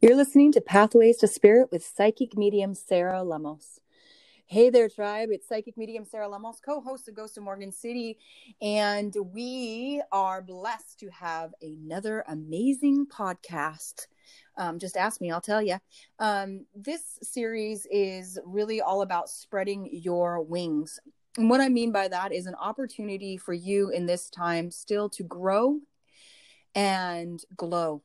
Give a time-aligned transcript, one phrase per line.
[0.00, 3.80] You're listening to Pathways to Spirit with psychic medium Sarah Lemos.
[4.46, 5.28] Hey there, tribe.
[5.30, 8.18] It's psychic medium Sarah Lemos, co host of Ghost of Morgan City.
[8.60, 14.06] And we are blessed to have another amazing podcast.
[14.56, 15.78] Um, just ask me, I'll tell you.
[16.18, 20.98] Um, this series is really all about spreading your wings.
[21.36, 25.08] And what I mean by that is an opportunity for you in this time still
[25.10, 25.78] to grow
[26.74, 28.02] and glow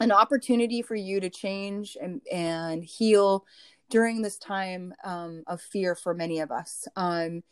[0.00, 3.44] an opportunity for you to change and, and heal
[3.90, 6.88] during this time um, of fear for many of us.
[6.96, 7.42] Um,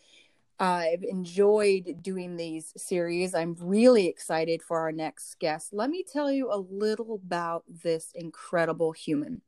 [0.60, 3.34] I've enjoyed doing these series.
[3.34, 5.72] I'm really excited for our next guest.
[5.72, 9.42] Let me tell you a little about this incredible human.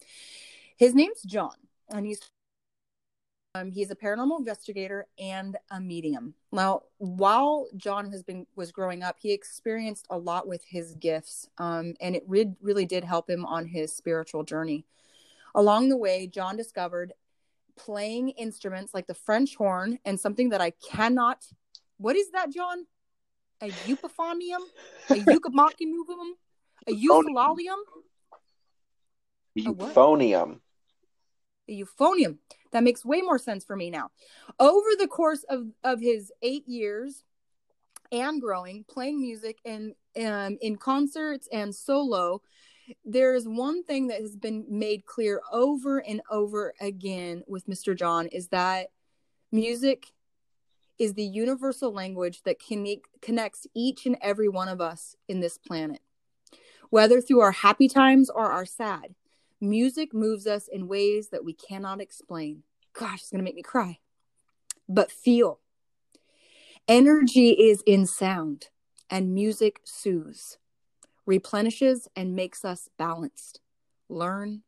[0.76, 1.56] His name's John,
[1.88, 2.20] and he's
[3.54, 6.34] um, he's a paranormal investigator and a medium.
[6.52, 11.48] Now, while John has been was growing up, he experienced a lot with his gifts,
[11.58, 14.84] um, and it re- really did help him on his spiritual journey.
[15.54, 17.12] Along the way, John discovered
[17.76, 21.44] playing instruments like the French horn and something that I cannot.
[21.96, 22.86] What is that, John?
[23.60, 24.62] A euphonium?
[25.10, 26.30] A euphonium?
[26.86, 27.78] A euphonium?
[29.58, 30.60] Euphonium.
[31.68, 32.38] A euphonium.
[32.72, 34.10] That makes way more sense for me now.
[34.58, 37.24] Over the course of, of his eight years
[38.12, 42.42] and growing, playing music and um, in concerts and solo,
[43.04, 47.96] there's one thing that has been made clear over and over again with Mr.
[47.96, 48.88] John is that
[49.52, 50.06] music
[50.98, 52.58] is the universal language that
[53.22, 56.00] connects each and every one of us in this planet.
[56.90, 59.14] Whether through our happy times or our sad,
[59.60, 62.62] music moves us in ways that we cannot explain.
[62.92, 63.98] Gosh, it's going to make me cry.
[64.88, 65.60] But feel.
[66.88, 68.68] Energy is in sound,
[69.08, 70.58] and music soothes
[71.30, 73.60] replenishes and makes us balanced.
[74.08, 74.62] Learn,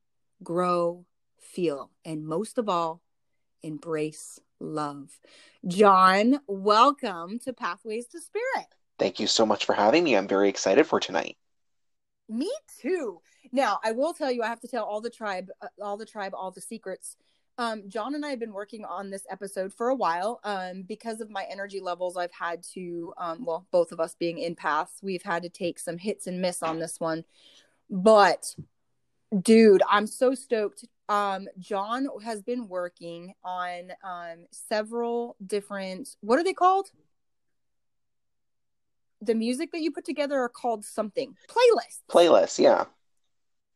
[0.45, 1.05] grow,
[1.41, 3.03] feel, and most of all,
[3.65, 5.19] embrace love.
[5.67, 8.69] John, welcome to Pathways to Spirit.
[8.99, 10.17] Thank you so much for having me.
[10.17, 11.37] I'm very excited for tonight.
[12.33, 12.51] Me
[12.81, 13.21] too.
[13.53, 16.07] Now, I will tell you, I have to tell all the tribe, uh, all the
[16.07, 17.17] tribe, all the secrets
[17.59, 20.41] um, John and I have been working on this episode for a while.
[20.45, 24.39] Um, because of my energy levels, I've had to, um, well, both of us being
[24.39, 27.25] empaths, we've had to take some hits and miss on this one.
[27.91, 28.55] But,
[29.43, 30.87] dude, I'm so stoked.
[31.09, 36.91] Um, John has been working on um, several different, what are they called?
[39.23, 42.01] The music that you put together are called something playlists.
[42.11, 42.85] Playlists, yeah.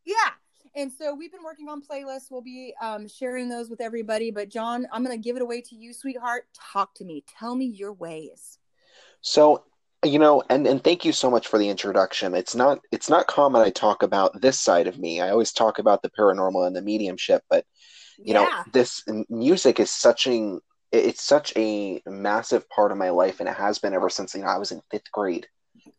[0.04, 0.30] Yeah
[0.76, 2.30] and so we've been working on playlists.
[2.30, 4.30] We'll be um, sharing those with everybody.
[4.30, 6.44] But John, I'm going to give it away to you, sweetheart.
[6.72, 7.24] Talk to me.
[7.38, 8.58] Tell me your ways.
[9.22, 9.64] So,
[10.04, 12.34] you know, and and thank you so much for the introduction.
[12.34, 15.20] It's not it's not common I talk about this side of me.
[15.20, 17.64] I always talk about the paranormal and the mediumship, but
[18.18, 18.44] you yeah.
[18.44, 20.58] know, this music is such a
[20.92, 24.42] it's such a massive part of my life, and it has been ever since you
[24.42, 25.46] know I was in fifth grade.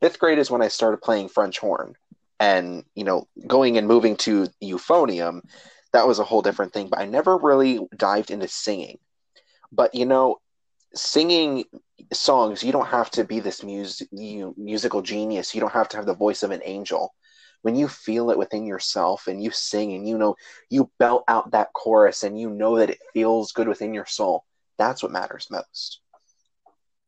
[0.01, 1.95] Fifth grade is when I started playing French horn.
[2.39, 5.41] And you know going and moving to euphonium
[5.91, 8.99] that was a whole different thing but i never really dived into singing.
[9.71, 10.37] But you know
[10.93, 11.65] singing
[12.13, 15.55] songs you don't have to be this music you, musical genius.
[15.55, 17.13] You don't have to have the voice of an angel.
[17.63, 20.35] When you feel it within yourself and you sing and you know
[20.69, 24.45] you belt out that chorus and you know that it feels good within your soul
[24.77, 26.01] that's what matters most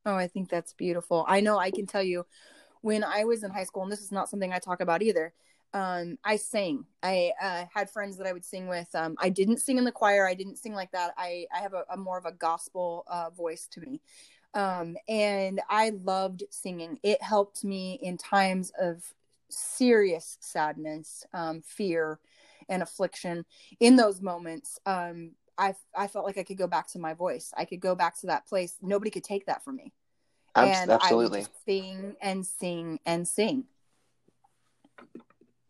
[0.05, 2.25] oh i think that's beautiful i know i can tell you
[2.81, 5.33] when I was in high school, and this is not something I talk about either,
[5.73, 6.85] um, I sang.
[7.03, 8.87] I uh, had friends that I would sing with.
[8.95, 10.27] Um, I didn't sing in the choir.
[10.27, 11.13] I didn't sing like that.
[11.17, 14.01] I, I have a, a more of a gospel uh, voice to me.
[14.55, 16.99] Um, and I loved singing.
[17.03, 19.13] It helped me in times of
[19.49, 22.19] serious sadness, um, fear,
[22.67, 23.45] and affliction.
[23.79, 27.53] In those moments, um, I, I felt like I could go back to my voice.
[27.57, 28.77] I could go back to that place.
[28.81, 29.93] Nobody could take that from me
[30.55, 31.01] and absolutely.
[31.01, 33.65] I would sing and sing and sing.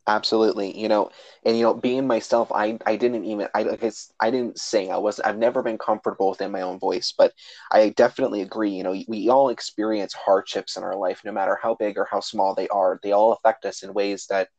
[0.07, 1.11] Absolutely, you know,
[1.45, 4.91] and you know, being myself, I I didn't even I guess I didn't sing.
[4.91, 7.33] I was I've never been comfortable within my own voice, but
[7.71, 8.71] I definitely agree.
[8.71, 12.21] You know, we all experience hardships in our life, no matter how big or how
[12.21, 12.99] small they are.
[13.03, 14.49] They all affect us in ways that,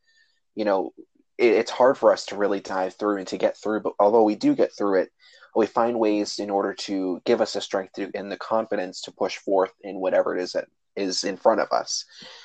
[0.54, 0.92] you know,
[1.40, 3.80] it, it's hard for us to really dive through and to get through.
[3.80, 5.10] But although we do get through it,
[5.56, 9.12] we find ways in order to give us the strength to, and the confidence to
[9.12, 12.04] push forth in whatever it is that is in front of us.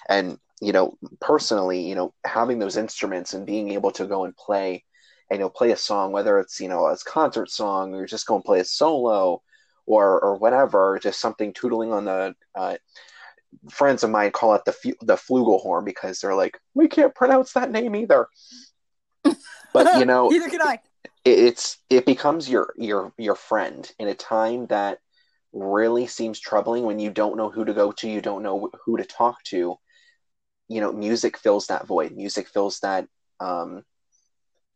[0.10, 4.36] And, you know, personally, you know, having those instruments and being able to go and
[4.36, 4.84] play
[5.30, 8.26] and, you know, play a song, whether it's, you know, a concert song or just
[8.26, 9.42] go and play a solo
[9.86, 12.78] or, or whatever, just something tootling on the, uh,
[13.70, 17.72] friends of mine call it the, the flugelhorn because they're like, we can't pronounce that
[17.72, 18.28] name either.
[19.76, 20.80] But you know, neither can I.
[21.24, 25.00] It, it's it becomes your your your friend in a time that
[25.54, 28.98] really seems troubling when you don't know who to go to, you don't know who
[28.98, 29.76] to talk to.
[30.68, 32.12] You know, music fills that void.
[32.14, 33.08] Music fills that
[33.40, 33.84] um,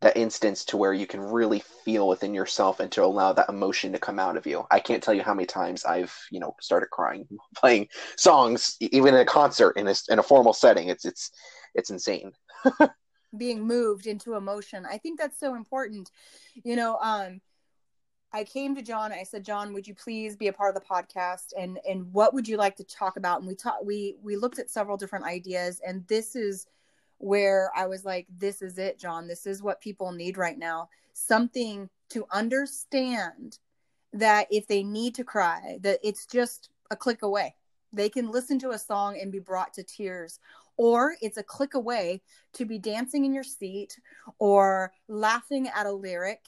[0.02, 3.92] that instance to where you can really feel within yourself and to allow that emotion
[3.92, 4.66] to come out of you.
[4.72, 7.88] I can't tell you how many times I've, you know, started crying playing
[8.18, 10.88] songs, even in a concert in a, in a formal setting.
[10.88, 11.32] It's, it's,
[11.76, 12.32] it's insane.
[13.38, 14.86] Being moved into emotion.
[14.86, 16.12] I think that's so important.
[16.64, 17.42] You know, um,
[18.32, 19.12] I came to John.
[19.12, 21.54] I said, John, would you please be a part of the podcast?
[21.58, 23.40] And and what would you like to talk about?
[23.40, 23.86] And we talked.
[23.86, 26.68] We we looked at several different ideas, and this is
[27.18, 29.28] where I was like, this is it, John.
[29.28, 30.90] This is what people need right now.
[31.14, 33.60] Something to understand
[34.14, 37.56] that if they need to cry, that it's just a click away.
[37.92, 40.40] They can listen to a song and be brought to tears.
[40.80, 42.22] Or it's a click away
[42.54, 44.00] to be dancing in your seat
[44.40, 46.40] or laughing at a lyric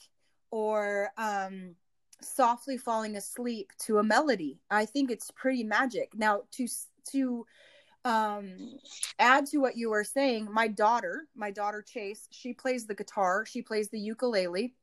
[0.50, 1.74] or um,
[2.22, 4.58] softly falling asleep to a melody.
[4.70, 6.12] I think it's pretty magic.
[6.16, 6.66] Now, to
[7.10, 7.44] to
[8.04, 8.56] um
[9.18, 13.46] add to what you were saying my daughter my daughter chase she plays the guitar
[13.46, 14.74] she plays the ukulele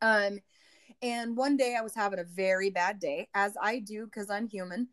[0.00, 0.38] um
[1.02, 4.46] and one day i was having a very bad day as i do because i'm
[4.46, 4.86] human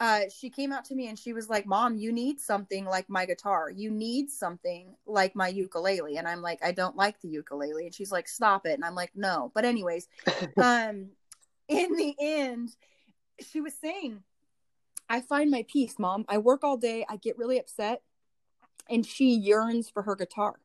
[0.00, 3.08] uh she came out to me and she was like mom you need something like
[3.08, 7.28] my guitar you need something like my ukulele and i'm like i don't like the
[7.28, 10.08] ukulele and she's like stop it and i'm like no but anyways
[10.58, 11.08] um
[11.68, 12.70] in the end
[13.40, 14.22] she was saying
[15.08, 16.24] I find my peace, mom.
[16.28, 18.02] I work all day, I get really upset,
[18.88, 20.56] and she yearns for her guitar.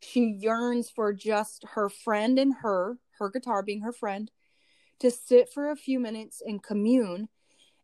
[0.00, 4.30] She yearns for just her friend and her, her guitar being her friend,
[5.00, 7.28] to sit for a few minutes and commune.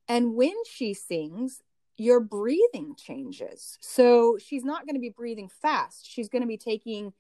[0.08, 1.62] And when she sings,
[1.96, 3.78] your breathing changes.
[3.80, 6.06] So she's not going to be breathing fast.
[6.10, 7.12] She's going to be taking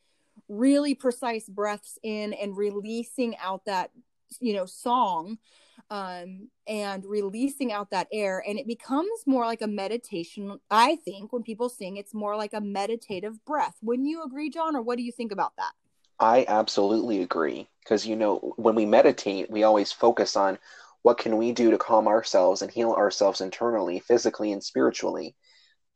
[0.48, 3.90] really precise breaths in and releasing out that,
[4.40, 5.38] you know, song
[5.90, 8.42] um, and releasing out that air.
[8.46, 10.58] And it becomes more like a meditation.
[10.70, 13.76] I think when people sing, it's more like a meditative breath.
[13.80, 14.74] Wouldn't you agree, John?
[14.74, 15.72] Or what do you think about that?
[16.18, 17.68] I absolutely agree.
[17.82, 20.58] Because, you know, when we meditate, we always focus on
[21.04, 25.36] what can we do to calm ourselves and heal ourselves internally, physically, and spiritually.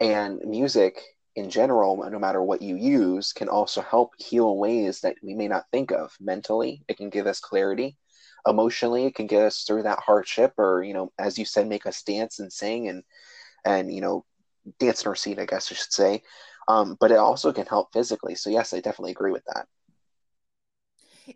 [0.00, 1.00] And music
[1.34, 5.48] in general, no matter what you use, can also help heal ways that we may
[5.48, 6.84] not think of mentally.
[6.88, 7.96] It can give us clarity
[8.46, 11.86] emotionally it can get us through that hardship or you know as you said make
[11.86, 13.02] us dance and sing and
[13.64, 14.24] and you know
[14.78, 16.22] dance in our seat i guess i should say
[16.68, 19.66] um, but it also can help physically so yes i definitely agree with that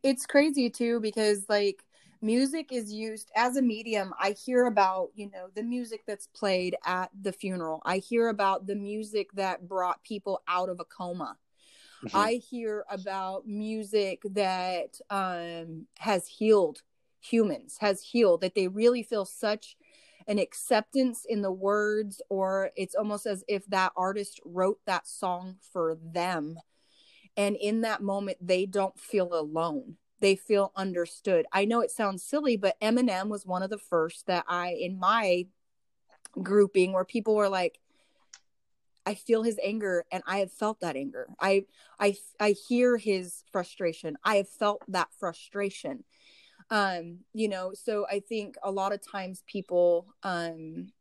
[0.02, 1.84] it's crazy too because like
[2.22, 6.76] music is used as a medium i hear about you know the music that's played
[6.86, 7.82] at the funeral.
[7.84, 11.36] I hear about the music that brought people out of a coma.
[12.04, 12.16] Mm-hmm.
[12.16, 16.82] i hear about music that um, has healed
[17.20, 19.76] humans has healed that they really feel such
[20.26, 25.56] an acceptance in the words or it's almost as if that artist wrote that song
[25.72, 26.58] for them.
[27.36, 31.44] And in that moment they don't feel alone they feel understood.
[31.52, 34.98] I know it sounds silly but eminem was one of the first that i in
[34.98, 35.46] my
[36.40, 37.78] grouping where people were like
[39.04, 41.28] i feel his anger and i have felt that anger.
[41.40, 41.66] I
[42.00, 44.16] i i hear his frustration.
[44.24, 46.04] I have felt that frustration.
[46.70, 50.92] Um you know so i think a lot of times people um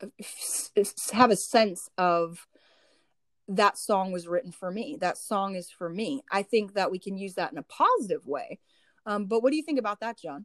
[1.12, 2.46] have a sense of
[3.48, 6.98] that song was written for me that song is for me i think that we
[6.98, 8.58] can use that in a positive way
[9.06, 10.44] um, but what do you think about that, John?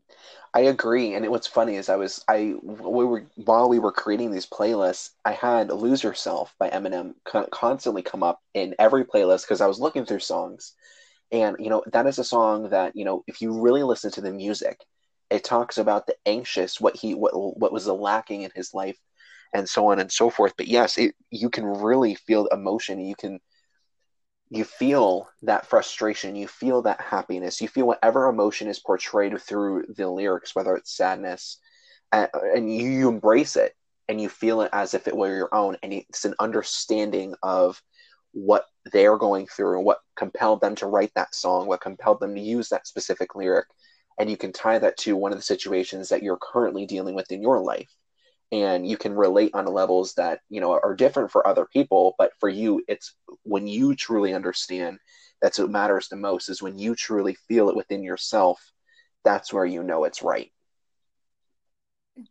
[0.53, 1.15] I agree.
[1.15, 5.09] And what's funny is I was I we were while we were creating these playlists,
[5.25, 7.15] I had "Lose Yourself" by Eminem
[7.51, 10.75] constantly come up in every playlist because I was looking through songs,
[11.33, 14.21] and, you know, that is a song that, you know, if you really listen to
[14.21, 14.85] the music,
[15.31, 18.99] it talks about the anxious, what he, what, what was lacking in his life
[19.53, 20.53] and so on and so forth.
[20.57, 22.99] But yes, it, you can really feel emotion.
[22.99, 23.39] You can,
[24.49, 26.35] you feel that frustration.
[26.35, 27.61] You feel that happiness.
[27.61, 31.59] You feel whatever emotion is portrayed through the lyrics, whether it's sadness,
[32.11, 33.73] and, and you, you embrace it
[34.07, 35.77] and you feel it as if it were your own.
[35.81, 37.81] And it's an understanding of
[38.33, 42.35] what they're going through and what compelled them to write that song, what compelled them
[42.35, 43.65] to use that specific lyric.
[44.19, 47.31] And you can tie that to one of the situations that you're currently dealing with
[47.31, 47.89] in your life.
[48.53, 52.33] And you can relate on levels that, you know, are different for other people, but
[52.39, 54.99] for you, it's when you truly understand
[55.41, 58.61] that's what matters the most is when you truly feel it within yourself,
[59.23, 60.51] that's where you know it's right.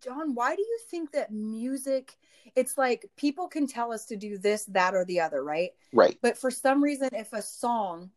[0.00, 2.16] John, why do you think that music
[2.54, 5.70] it's like people can tell us to do this, that, or the other, right?
[5.92, 6.18] Right.
[6.22, 8.10] But for some reason, if a song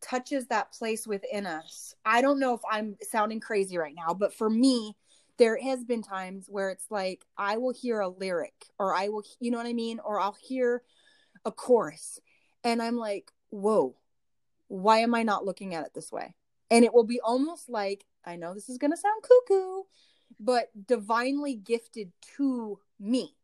[0.00, 1.94] touches that place within us.
[2.04, 4.96] I don't know if I'm sounding crazy right now, but for me,
[5.40, 9.24] there has been times where it's like I will hear a lyric or I will,
[9.40, 9.98] you know what I mean?
[9.98, 10.82] Or I'll hear
[11.46, 12.20] a chorus
[12.62, 13.96] and I'm like, whoa,
[14.68, 16.34] why am I not looking at it this way?
[16.70, 19.84] And it will be almost like, I know this is going to sound cuckoo,
[20.38, 23.34] but divinely gifted to me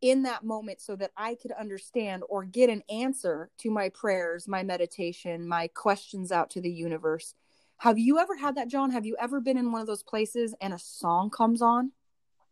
[0.00, 4.48] in that moment so that I could understand or get an answer to my prayers,
[4.48, 7.36] my meditation, my questions out to the universe.
[7.78, 8.90] Have you ever had that, John?
[8.90, 11.92] Have you ever been in one of those places and a song comes on?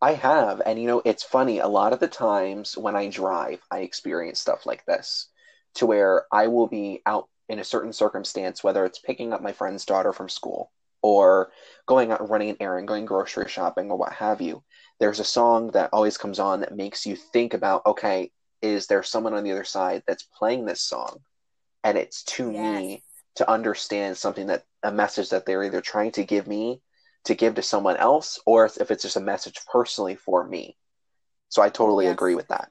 [0.01, 0.61] I have.
[0.67, 1.61] And you know, it's funny.
[1.61, 5.29] A lot of the times when I drive, I experience stuff like this
[5.77, 9.53] to where I will be out in a certain circumstance, whether it's picking up my
[9.53, 10.71] friend's daughter from school
[11.03, 11.51] or
[11.87, 14.63] going out running an errand, going grocery shopping, or what have you
[15.01, 18.31] there's a song that always comes on that makes you think about okay
[18.63, 21.19] is there someone on the other side that's playing this song
[21.83, 22.81] and it's to yes.
[22.81, 23.03] me
[23.35, 26.81] to understand something that a message that they're either trying to give me
[27.25, 30.77] to give to someone else or if it's just a message personally for me
[31.49, 32.13] so i totally yes.
[32.13, 32.71] agree with that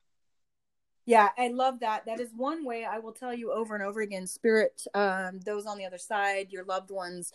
[1.05, 2.05] yeah, I love that.
[2.05, 4.25] That is one way I will tell you over and over again.
[4.25, 7.33] Spirit, um, those on the other side, your loved ones,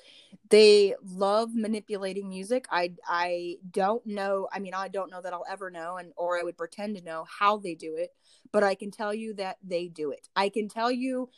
[0.49, 2.65] they love manipulating music.
[2.71, 4.49] I I don't know.
[4.53, 7.05] I mean, I don't know that I'll ever know, and or I would pretend to
[7.05, 8.15] know how they do it,
[8.53, 10.29] but I can tell you that they do it.
[10.35, 11.29] I can tell you.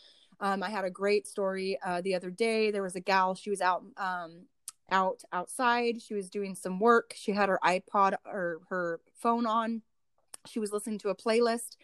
[0.41, 2.71] Um, I had a great story uh, the other day.
[2.71, 3.35] There was a gal.
[3.35, 4.47] She was out um,
[4.91, 6.01] out outside.
[6.01, 7.13] She was doing some work.
[7.17, 9.83] She had her iPod or her phone on.
[10.47, 11.77] She was listening to a playlist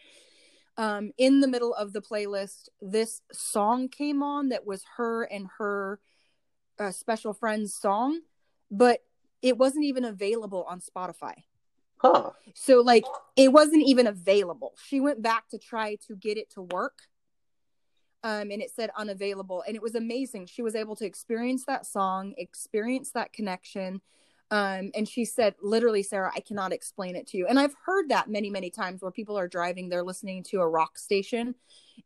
[0.77, 5.47] um, in the middle of the playlist, this song came on that was her and
[5.57, 5.99] her
[6.79, 8.21] uh, special friend's song,
[8.69, 8.99] but
[9.41, 11.33] it wasn't even available on Spotify.
[11.97, 12.29] Huh.
[12.53, 14.73] So, like, it wasn't even available.
[14.85, 16.99] She went back to try to get it to work.
[18.27, 19.63] Um, and it said unavailable.
[19.65, 20.47] And it was amazing.
[20.47, 24.01] She was able to experience that song, experience that connection,
[24.49, 27.47] um, and she said, literally, Sarah, I cannot explain it to you.
[27.47, 30.67] And I've heard that many, many times where people are driving, they're listening to a
[30.67, 31.55] rock station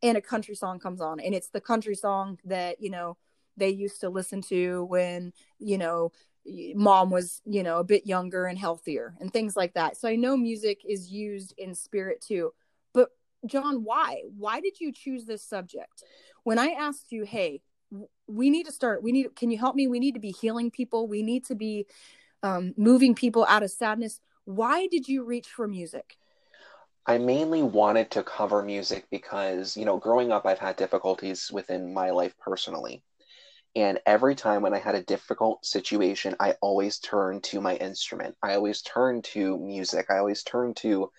[0.02, 1.20] and a country song comes on.
[1.20, 3.18] And it's the country song that, you know,
[3.58, 6.12] they used to listen to when, you know,
[6.74, 9.96] mom was, you know, a bit younger and healthier and things like that.
[9.98, 12.54] So I know music is used in spirit too.
[13.46, 14.24] John, why?
[14.38, 16.04] Why did you choose this subject?
[16.44, 17.62] When I asked you, hey,
[18.28, 19.88] we need to start, we need, can you help me?
[19.88, 21.08] We need to be healing people.
[21.08, 21.88] We need to be
[22.44, 24.20] um, moving people out of sadness.
[24.46, 26.18] Why did you reach for music?
[27.06, 31.94] I mainly wanted to cover music because, you know, growing up, I've had difficulties within
[31.94, 33.04] my life personally.
[33.76, 38.36] And every time when I had a difficult situation, I always turned to my instrument.
[38.44, 40.08] I always turned to music.
[40.10, 41.10] I always turned to,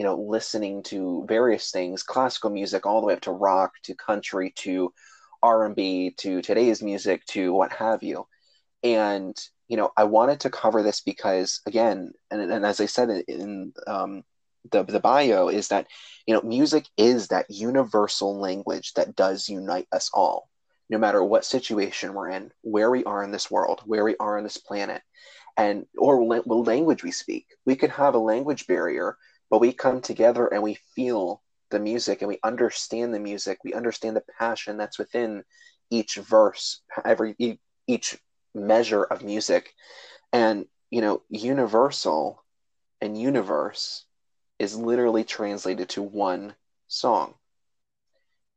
[0.00, 3.94] you know, listening to various things, classical music, all the way up to rock, to
[3.94, 4.94] country, to
[5.42, 8.26] R&B, to today's music, to what have you.
[8.82, 9.36] And
[9.68, 13.74] you know, I wanted to cover this because, again, and, and as I said in,
[13.86, 14.22] um,
[14.72, 15.86] the the bio, is that
[16.26, 20.48] you know, music is that universal language that does unite us all,
[20.88, 24.38] no matter what situation we're in, where we are in this world, where we are
[24.38, 25.02] on this planet,
[25.58, 27.48] and or what language we speak.
[27.66, 29.18] We could have a language barrier,
[29.50, 33.58] but we come together and we feel the music and we understand the music.
[33.64, 35.44] We understand the passion that's within
[35.90, 38.18] each verse, every each
[38.54, 39.74] measure of music.
[40.32, 42.44] And, you know, universal
[43.00, 44.04] and universe
[44.58, 46.54] is literally translated to one
[46.86, 47.34] song.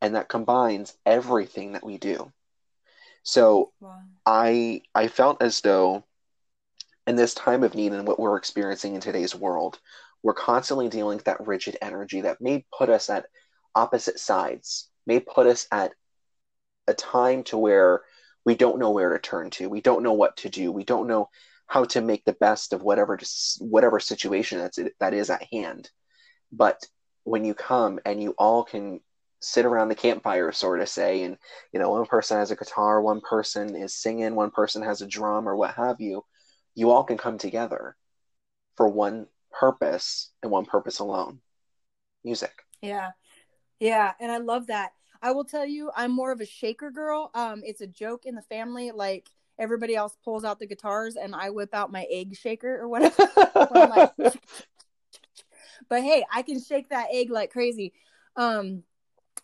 [0.02, 2.32] And that combines everything that we do.
[3.24, 4.02] So wow.
[4.26, 6.04] I I felt as though
[7.08, 9.80] in this time of need and what we're experiencing in today's world,
[10.24, 13.26] we're constantly dealing with that rigid energy that may put us at
[13.76, 15.94] opposite sides, may put us at
[16.88, 18.02] a time to where
[18.46, 19.70] we don't know where to turn to.
[19.70, 20.72] We don't know what to do.
[20.72, 21.30] We don't know
[21.68, 23.20] how to make the best of whatever
[23.60, 25.90] whatever situation that's that is at hand.
[26.52, 26.86] But
[27.24, 29.00] when you come and you all can
[29.40, 31.38] sit around the campfire, sort of say, and
[31.74, 35.08] you know, one person has a guitar, one person is singing, one person has a
[35.08, 36.24] drum, or what have you,
[36.76, 37.96] you all can come together
[38.76, 41.40] for one purpose and one purpose alone
[42.24, 42.54] music.
[42.82, 43.12] Yeah.
[43.80, 44.14] Yeah.
[44.20, 44.92] And I love that.
[45.22, 47.32] I will tell you, I'm more of a shaker girl.
[47.34, 48.92] Um, it's a joke in the family.
[48.92, 52.90] Like everybody else pulls out the guitars, and I whip out my egg shaker or
[52.90, 53.30] whatever.
[53.72, 54.12] like,
[55.90, 57.94] but hey, I can shake that egg like crazy.
[58.36, 58.84] Um,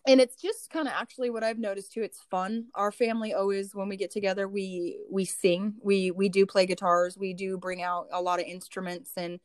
[0.05, 2.01] and it's just kind of actually what I've noticed too.
[2.01, 2.65] It's fun.
[2.75, 5.75] Our family always, when we get together, we we sing.
[5.81, 7.17] We we do play guitars.
[7.17, 9.39] We do bring out a lot of instruments and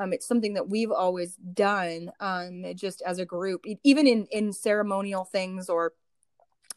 [0.00, 4.52] um, it's something that we've always done um, just as a group, even in in
[4.52, 5.92] ceremonial things or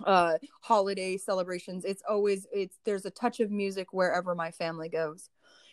[0.05, 5.29] uh holiday celebrations it's always it's there's a touch of music wherever my family goes.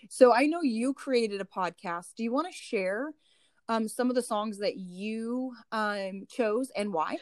[0.09, 2.15] So i know you created a podcast.
[2.17, 3.13] Do you want to share
[3.69, 7.17] um some of the songs that you um chose and why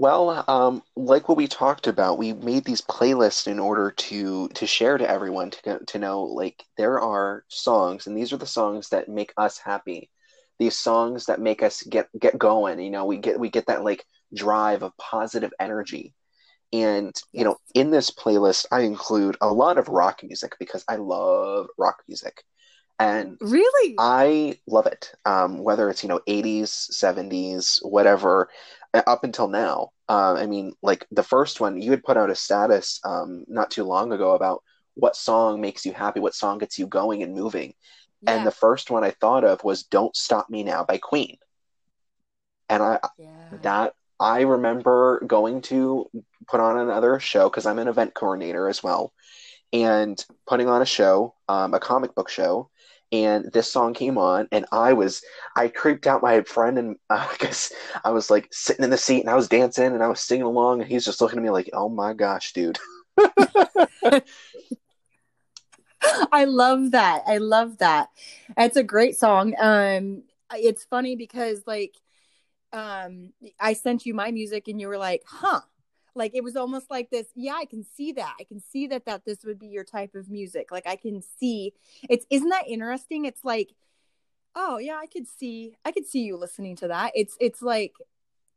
[0.00, 4.66] well, um, like what we talked about, we made these playlists in order to to
[4.66, 8.88] share to everyone to to know like there are songs, and these are the songs
[8.88, 10.08] that make us happy.
[10.58, 12.80] These songs that make us get get going.
[12.80, 16.14] You know, we get we get that like drive of positive energy.
[16.72, 20.96] And you know, in this playlist, I include a lot of rock music because I
[20.96, 22.42] love rock music,
[23.00, 25.12] and really, I love it.
[25.24, 28.48] Um, whether it's you know 80s, 70s, whatever
[28.94, 29.90] up until now.
[30.08, 33.70] Uh, I mean, like the first one, you had put out a status um, not
[33.70, 34.62] too long ago about
[34.94, 37.74] what song makes you happy, what song gets you going and moving.
[38.22, 38.34] Yeah.
[38.34, 41.38] And the first one I thought of was "Don't Stop Me Now" by Queen.
[42.68, 43.48] And I yeah.
[43.62, 46.10] that I remember going to
[46.46, 49.14] put on another show because I'm an event coordinator as well,
[49.72, 52.68] and putting on a show, um, a comic book show,
[53.12, 55.22] and this song came on and i was
[55.56, 57.72] i creeped out my friend and uh, i guess
[58.04, 60.46] i was like sitting in the seat and i was dancing and i was singing
[60.46, 62.78] along and he's just looking at me like oh my gosh dude.
[66.32, 67.22] I love that.
[67.26, 68.08] I love that.
[68.56, 69.54] It's a great song.
[69.58, 70.22] Um
[70.54, 71.94] it's funny because like
[72.72, 75.60] um i sent you my music and you were like huh
[76.14, 78.34] like it was almost like this yeah i can see that.
[78.40, 80.70] I can see that that this would be your type of music.
[80.70, 81.72] Like i can see.
[82.08, 83.24] It's isn't that interesting?
[83.24, 83.70] It's like
[84.56, 87.12] oh yeah i could see i could see you listening to that.
[87.14, 87.94] It's it's like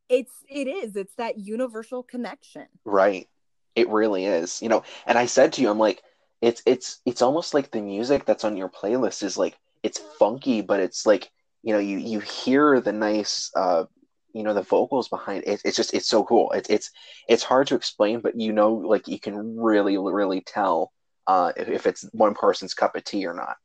[0.09, 0.95] it's it is.
[0.95, 2.67] It's that universal connection.
[2.85, 3.27] Right.
[3.75, 6.03] It really is you know and i said to you i'm like
[6.41, 10.61] it's it's it's almost like the music that's on your playlist is like it's funky
[10.61, 11.31] but it's like
[11.63, 13.85] you know you you hear the nice uh
[14.33, 16.51] you know the vocals behind it it's just it's so cool.
[16.51, 16.91] It's it's
[17.27, 20.91] it's hard to explain but you know like you can really really tell
[21.27, 23.55] uh if, it's one person's cup of tea or not.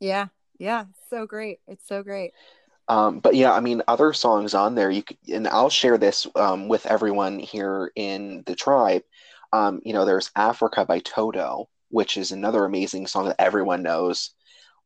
[0.00, 0.28] Yeah.
[0.58, 0.84] Yeah.
[1.10, 1.58] So great.
[1.66, 2.32] It's so great.
[2.88, 6.26] Um, but yeah, I mean, other songs on there, you could, and I'll share this
[6.34, 9.02] um, with everyone here in the tribe.
[9.52, 14.30] Um, you know, there's Africa by Toto, which is another amazing song that everyone knows.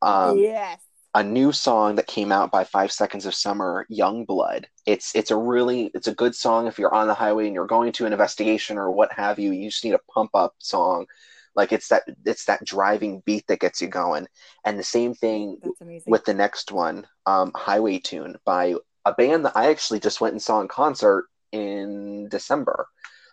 [0.03, 0.81] Um, yes
[1.17, 4.69] a new song that came out by Five Seconds of Summer, Young Blood.
[4.85, 7.67] It's it's a really it's a good song if you're on the highway and you're
[7.67, 9.51] going to an investigation or what have you.
[9.53, 11.07] You just need a pump up song,
[11.55, 14.29] like it's that it's that driving beat that gets you going.
[14.67, 15.59] And the same thing
[16.07, 18.75] with the next one, um, Highway Tune by
[19.07, 22.89] a band that I actually just went and saw in concert in December.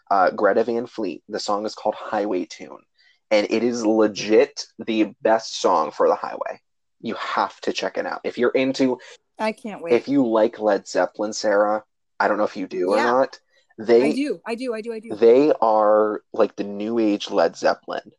[0.10, 1.22] Uh, Greta Van Fleet.
[1.28, 2.84] The song is called Highway Tune,
[3.30, 6.62] and it is legit the best song for the highway
[7.04, 8.22] you have to check it out.
[8.24, 8.98] If you're into
[9.38, 9.94] I can't wait.
[9.94, 11.84] If you like Led Zeppelin, Sarah,
[12.20, 12.86] I don't know if you do yeah.
[12.86, 13.40] or not.
[13.78, 14.40] They I do.
[14.46, 14.74] I do.
[14.74, 14.94] I do.
[14.94, 15.16] I do.
[15.16, 18.12] They are like the new age Led Zeppelin.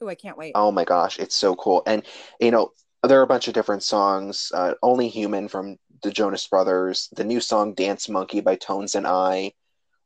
[0.00, 0.52] Oh, I can't wait.
[0.54, 1.82] Oh my gosh, it's so cool.
[1.86, 2.02] And
[2.40, 4.50] you know, there are a bunch of different songs.
[4.52, 9.06] Uh, Only Human from the Jonas Brothers, the new song Dance Monkey by Tones and
[9.06, 9.52] I.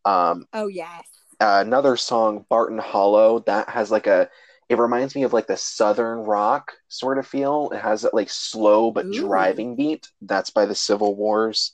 [0.04, 1.04] Um, oh yes.
[1.40, 4.28] Uh, another song Barton Hollow that has like a
[4.68, 7.70] it reminds me of like the southern rock sort of feel.
[7.72, 9.12] It has that like slow but Ooh.
[9.12, 10.09] driving beat.
[10.20, 11.72] That's by the Civil Wars.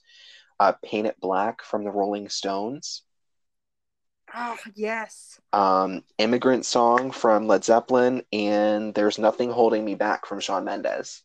[0.61, 3.03] Uh, Paint It Black from the Rolling Stones.
[4.33, 5.41] Oh yes.
[5.53, 11.23] Um, Immigrant Song from Led Zeppelin, and There's Nothing Holding Me Back from Shawn Mendes.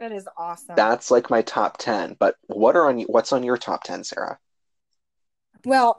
[0.00, 0.74] That is awesome.
[0.74, 2.16] That's like my top ten.
[2.18, 4.38] But what are on what's on your top ten, Sarah?
[5.64, 5.98] Well,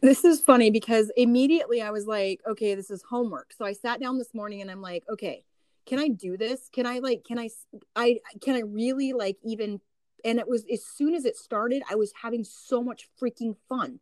[0.00, 3.52] this is funny because immediately I was like, okay, this is homework.
[3.56, 5.44] So I sat down this morning and I'm like, okay,
[5.86, 6.68] can I do this?
[6.72, 7.48] Can I like can I
[7.94, 9.80] I can I really like even
[10.24, 14.00] and it was as soon as it started, I was having so much freaking fun.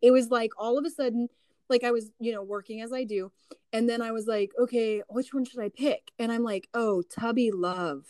[0.00, 1.28] It was like all of a sudden
[1.68, 3.32] like I was, you know, working as I do,
[3.72, 6.12] and then I was like, okay, which one should I pick?
[6.18, 8.04] And I'm like, oh, Tubby Love.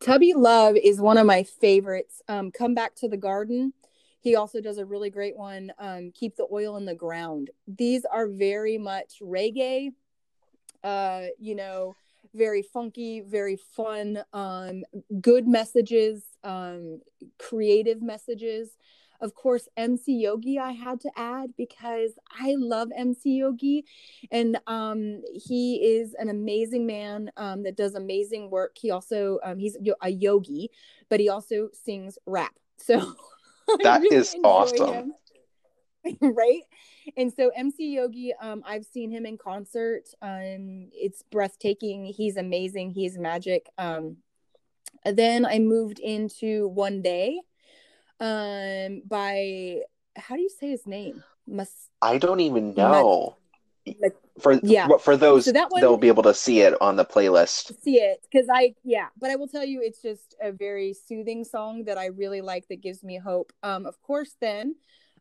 [0.00, 2.20] Tubby Love is one of my favorites.
[2.28, 3.72] Um, Come Back to the Garden
[4.26, 7.50] he also does a really great one, um, Keep the Oil in the Ground.
[7.68, 9.90] These are very much reggae,
[10.82, 11.94] uh, you know,
[12.34, 14.82] very funky, very fun, um,
[15.20, 17.02] good messages, um,
[17.38, 18.70] creative messages.
[19.20, 23.84] Of course, MC Yogi, I had to add because I love MC Yogi.
[24.32, 28.76] And um, he is an amazing man um, that does amazing work.
[28.76, 30.72] He also, um, he's a yogi,
[31.08, 32.56] but he also sings rap.
[32.76, 33.14] So
[33.82, 35.12] That really is awesome.
[36.20, 36.62] right?
[37.16, 40.04] And so MC Yogi, um, I've seen him in concert.
[40.22, 42.04] Um, it's breathtaking.
[42.04, 42.90] He's amazing.
[42.90, 43.68] He's magic.
[43.76, 44.18] Um,
[45.04, 47.40] then I moved into One Day
[48.20, 49.82] um, by
[50.16, 51.22] how do you say his name?
[51.46, 53.36] Must I don't even know.
[53.86, 54.88] Must, for yeah.
[54.98, 57.80] for those so that one, they'll be able to see it on the playlist.
[57.82, 61.44] See it because i yeah but i will tell you it's just a very soothing
[61.44, 63.52] song that i really like that gives me hope.
[63.62, 64.76] Um of course then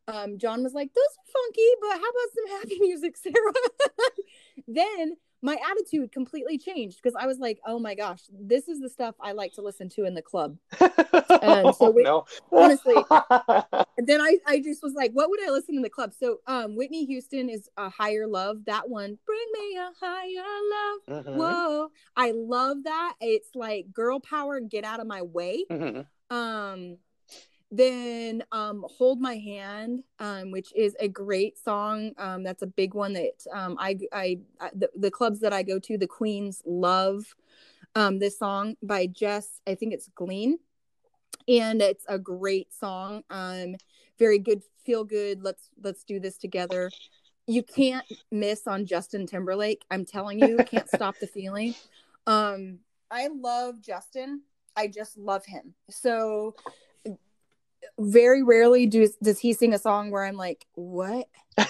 [0.08, 3.36] um john was like those are funky but how about some happy music sarah?
[4.68, 8.90] Then my attitude completely changed because I was like, oh my gosh, this is the
[8.90, 10.58] stuff I like to listen to in the club.
[10.82, 12.26] Um, so we, no.
[12.52, 12.96] honestly,
[14.00, 16.14] then I, I just was like, what would I listen in the club?
[16.20, 18.66] So um, Whitney Houston is a higher love.
[18.66, 21.26] That one, bring me a higher love.
[21.26, 21.40] Mm-hmm.
[21.40, 21.92] Whoa.
[22.18, 23.14] I love that.
[23.22, 25.64] It's like girl power, get out of my way.
[25.70, 26.36] Mm-hmm.
[26.36, 26.98] Um,
[27.72, 32.12] then um, hold my hand um, which is a great song.
[32.18, 35.64] Um, that's a big one that um, I, I, I the, the, clubs that i
[35.64, 37.36] go to the queens love
[37.96, 40.60] um, this song by jess i think it's glean.
[41.48, 43.76] And it's a great song um,
[44.20, 46.92] very good feel good let's let's do this together.
[47.48, 51.74] You can't miss on justin timberlake i'm telling you can't stop the feeling.
[52.28, 54.42] Um i love justin
[54.76, 55.74] i just love him.
[55.90, 56.56] So
[58.00, 61.28] very rarely do, does he sing a song where I'm like, what?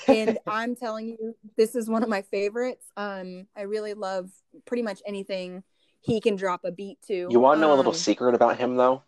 [0.08, 2.86] and I'm telling you, this is one of my favorites.
[2.98, 4.30] Um, I really love
[4.66, 5.64] pretty much anything
[6.02, 7.28] he can drop a beat to.
[7.30, 9.04] You want to know um, a little um, secret about him, though?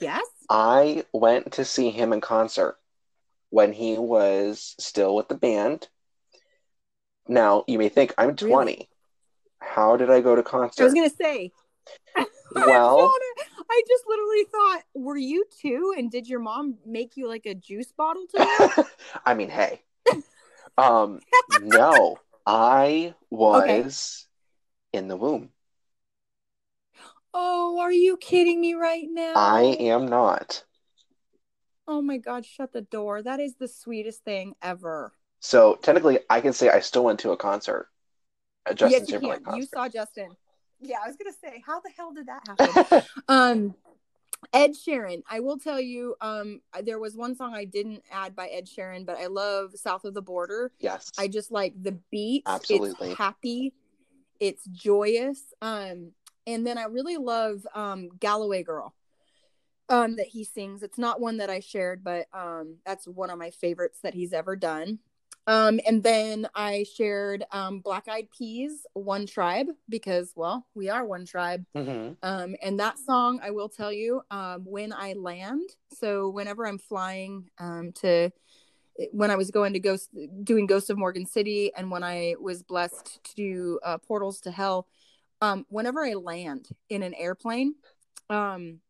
[0.00, 0.26] Yes.
[0.48, 2.78] I went to see him in concert
[3.50, 5.88] when he was still with the band.
[7.26, 8.72] Now, you may think I'm 20.
[8.72, 8.88] Really?
[9.60, 10.82] How did I go to concert?
[10.82, 11.52] I was going to say.
[12.54, 13.12] Well,
[13.70, 15.94] I just literally thought, were you two?
[15.96, 18.86] And did your mom make you like a juice bottle to
[19.26, 19.82] I mean, hey.
[20.78, 21.20] um,
[21.60, 24.26] no, I was
[24.92, 24.98] okay.
[24.98, 25.50] in the womb.
[27.34, 29.34] Oh, are you kidding me right now?
[29.36, 30.64] I am not.
[31.86, 33.22] Oh my god, shut the door.
[33.22, 35.12] That is the sweetest thing ever.
[35.40, 37.88] So technically I can say I still went to a concert.
[38.66, 39.44] A Justin yes, Timberlake.
[39.44, 39.60] Concert.
[39.60, 40.36] You saw Justin.
[40.80, 43.02] Yeah, I was gonna say, how the hell did that happen?
[43.28, 43.74] um,
[44.52, 45.22] Ed Sheeran.
[45.28, 49.04] I will tell you, um, there was one song I didn't add by Ed Sheeran,
[49.04, 52.44] but I love "South of the Border." Yes, I just like the beat.
[52.46, 53.72] Absolutely, it's happy.
[54.40, 55.42] It's joyous.
[55.60, 56.12] Um,
[56.46, 58.94] and then I really love um, "Galway Girl."
[59.90, 60.82] Um, that he sings.
[60.82, 64.34] It's not one that I shared, but um, that's one of my favorites that he's
[64.34, 64.98] ever done.
[65.48, 71.06] Um, and then I shared um, Black Eyed Peas, One Tribe, because, well, we are
[71.06, 71.64] one tribe.
[71.74, 72.12] Mm-hmm.
[72.22, 75.70] Um, and that song, I will tell you, um, when I land.
[75.94, 78.30] So, whenever I'm flying um, to,
[79.12, 80.10] when I was going to Ghost,
[80.44, 84.50] doing Ghost of Morgan City, and when I was blessed to do uh, Portals to
[84.50, 84.86] Hell,
[85.40, 87.74] um, whenever I land in an airplane,
[88.28, 88.80] um,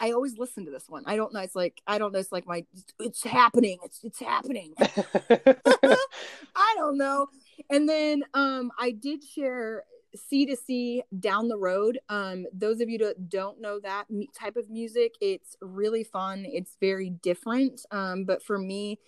[0.00, 1.04] I always listen to this one.
[1.06, 1.40] I don't know.
[1.40, 2.18] It's like I don't know.
[2.18, 2.64] It's like my
[3.00, 3.78] it's happening.
[3.84, 4.74] It's it's happening.
[4.78, 7.28] I don't know.
[7.70, 9.84] And then um I did share
[10.32, 11.98] C2C down the road.
[12.08, 14.06] Um those of you that don't know that
[14.38, 16.44] type of music, it's really fun.
[16.46, 17.82] It's very different.
[17.90, 18.98] Um but for me,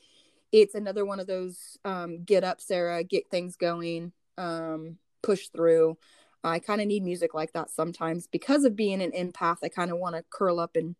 [0.52, 5.96] it's another one of those um get up Sarah, get things going, um push through.
[6.44, 9.58] I kind of need music like that sometimes because of being an empath.
[9.62, 10.94] I kind of want to curl up and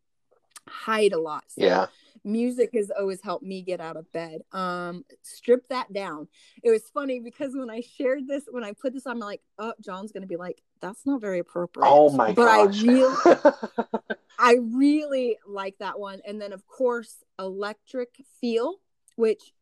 [0.68, 1.44] hide a lot.
[1.48, 1.86] So yeah.
[2.24, 4.42] Music has always helped me get out of bed.
[4.52, 6.26] Um, strip that down.
[6.62, 9.40] It was funny because when I shared this, when I put this on, I'm like,
[9.58, 11.86] oh, John's gonna be like, that's not very appropriate.
[11.88, 12.82] Oh my but gosh.
[12.82, 13.16] I really
[14.38, 16.20] I really like that one.
[16.26, 18.08] And then of course, Electric
[18.40, 18.76] Feel,
[19.16, 19.52] which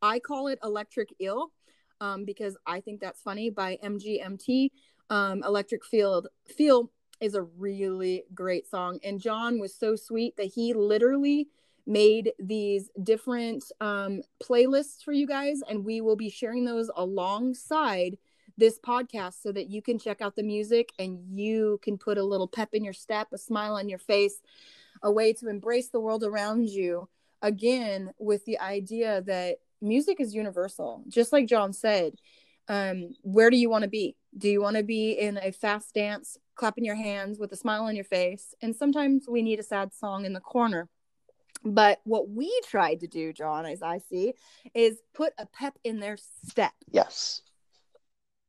[0.00, 1.50] I call it Electric Ill,
[2.00, 4.70] um, because I think that's funny by MGMT
[5.10, 6.90] um, Electric Field Feel
[7.20, 8.98] is a really great song.
[9.02, 11.48] And John was so sweet that he literally
[11.86, 18.18] made these different um, playlists for you guys, and we will be sharing those alongside
[18.58, 22.24] this podcast so that you can check out the music and you can put a
[22.24, 24.40] little pep in your step, a smile on your face,
[25.02, 27.08] a way to embrace the world around you.
[27.42, 32.14] Again, with the idea that music is universal, just like John said.
[32.68, 34.16] Um, where do you want to be?
[34.36, 37.84] Do you want to be in a fast dance, clapping your hands with a smile
[37.84, 38.54] on your face?
[38.60, 40.88] And sometimes we need a sad song in the corner.
[41.64, 44.34] But what we tried to do, John, as I see,
[44.74, 46.72] is put a pep in their step.
[46.90, 47.42] Yes.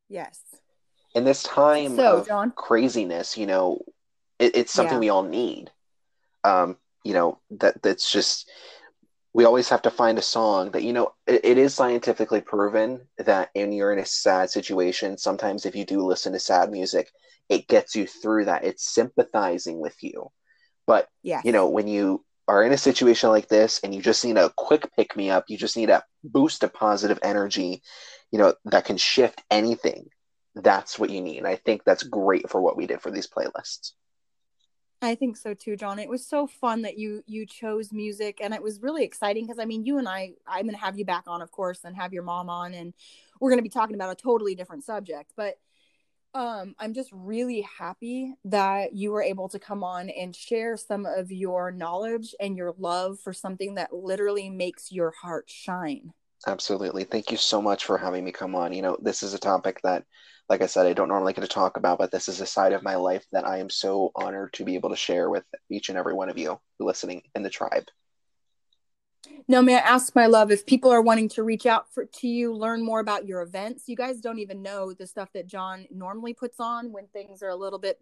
[0.10, 0.40] Yes.
[1.16, 3.82] In this time so, of John, craziness, you know,
[4.40, 5.00] it, it's something yeah.
[5.00, 5.72] we all need.
[6.44, 8.50] Um, you know, that that's just
[9.34, 13.02] we always have to find a song that you know it, it is scientifically proven
[13.18, 17.10] that when you're in a sad situation sometimes if you do listen to sad music
[17.50, 20.32] it gets you through that it's sympathizing with you
[20.86, 24.24] but yeah you know when you are in a situation like this and you just
[24.24, 27.82] need a quick pick me up, you just need a boost of positive energy,
[28.32, 30.08] you know, that can shift anything,
[30.56, 31.46] that's what you need.
[31.46, 33.92] I think that's great for what we did for these playlists.
[35.02, 36.00] I think so too, John.
[36.00, 39.60] It was so fun that you you chose music and it was really exciting because
[39.60, 41.96] I mean you and I I'm going to have you back on of course and
[41.96, 42.94] have your mom on and
[43.40, 45.60] we're going to be talking about a totally different subject, but
[46.34, 51.06] um I'm just really happy that you were able to come on and share some
[51.06, 56.14] of your knowledge and your love for something that literally makes your heart shine.
[56.46, 57.04] Absolutely.
[57.04, 58.74] Thank you so much for having me come on.
[58.74, 60.04] You know, this is a topic that
[60.50, 62.72] like I said, I don't normally get to talk about, but this is a side
[62.72, 65.90] of my life that I am so honored to be able to share with each
[65.90, 67.84] and every one of you listening in the tribe.
[69.48, 72.28] Now, may I ask, my love, if people are wanting to reach out for, to
[72.28, 73.88] you, learn more about your events?
[73.88, 77.50] You guys don't even know the stuff that John normally puts on when things are
[77.50, 78.02] a little bit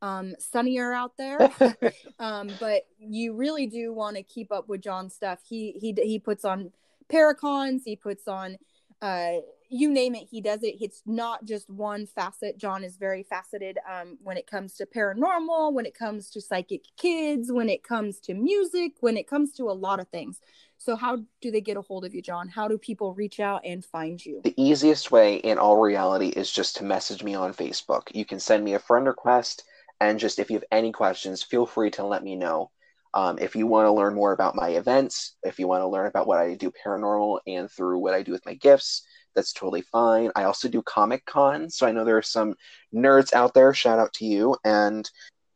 [0.00, 1.50] um, sunnier out there.
[2.18, 5.40] um, but you really do want to keep up with John's stuff.
[5.46, 6.72] He he he puts on
[7.10, 7.82] Paracons.
[7.84, 8.58] He puts on
[9.04, 10.76] uh, you name it, he does it.
[10.80, 12.58] It's not just one facet.
[12.58, 16.84] John is very faceted um, when it comes to paranormal, when it comes to psychic
[16.96, 20.40] kids, when it comes to music, when it comes to a lot of things.
[20.78, 22.48] So, how do they get a hold of you, John?
[22.48, 24.40] How do people reach out and find you?
[24.44, 28.14] The easiest way, in all reality, is just to message me on Facebook.
[28.14, 29.64] You can send me a friend request,
[30.00, 32.70] and just if you have any questions, feel free to let me know.
[33.14, 36.08] Um, if you want to learn more about my events, if you want to learn
[36.08, 39.82] about what I do paranormal and through what I do with my gifts, that's totally
[39.82, 40.32] fine.
[40.34, 42.54] I also do Comic Con, so I know there are some
[42.92, 43.72] nerds out there.
[43.72, 45.08] Shout out to you and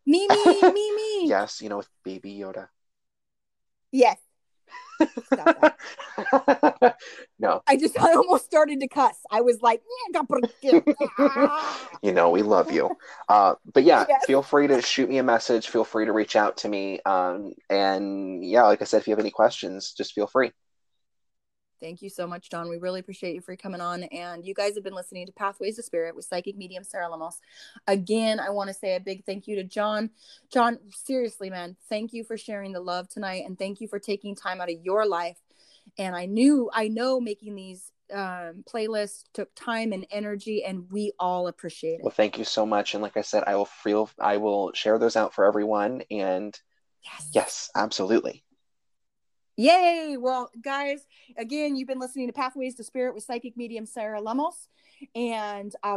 [0.06, 1.28] me, me, me, me.
[1.28, 2.68] Yes, you know, with Baby Yoda.
[3.90, 4.18] Yes.
[7.38, 7.62] no.
[7.66, 9.16] I just I almost started to cuss.
[9.30, 9.82] I was like,
[12.02, 12.90] you know, we love you.
[13.28, 14.24] Uh, but yeah, yes.
[14.26, 15.68] feel free to shoot me a message.
[15.68, 17.00] Feel free to reach out to me.
[17.04, 20.52] Um, and yeah, like I said, if you have any questions, just feel free.
[21.80, 22.68] Thank you so much, John.
[22.68, 24.02] We really appreciate you for coming on.
[24.04, 27.40] And you guys have been listening to Pathways to Spirit with psychic medium Sarah Lemos.
[27.86, 30.10] Again, I want to say a big thank you to John.
[30.52, 33.44] John, seriously, man, thank you for sharing the love tonight.
[33.46, 35.38] And thank you for taking time out of your life.
[35.98, 41.12] And I knew, I know making these um, playlists took time and energy, and we
[41.18, 42.02] all appreciate it.
[42.02, 42.94] Well, thank you so much.
[42.94, 46.02] And like I said, I will feel, I will share those out for everyone.
[46.10, 46.58] And
[47.04, 48.44] yes, yes absolutely.
[49.56, 50.16] Yay!
[50.16, 51.00] Well, guys,
[51.36, 54.68] again, you've been listening to Pathways to Spirit with psychic medium Sarah Lemos,
[55.16, 55.96] and I'll